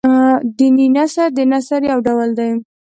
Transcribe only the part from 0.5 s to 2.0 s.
دیني نثر د نثر يو